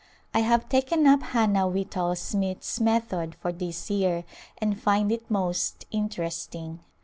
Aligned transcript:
I 0.33 0.39
have 0.39 0.67
taken 0.67 1.05
up 1.05 1.21
Hannah 1.21 1.67
Whitall 1.69 2.15
Smith's 2.17 2.79
method 2.79 3.35
for 3.35 3.51
this 3.53 3.91
year 3.91 4.23
and 4.57 4.81
find 4.81 5.11
it 5.11 5.29
most 5.29 5.85
interesting. 5.91 6.79